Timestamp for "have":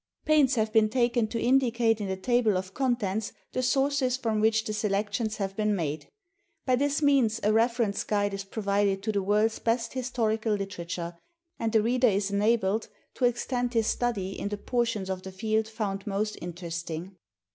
0.55-0.73, 5.37-5.55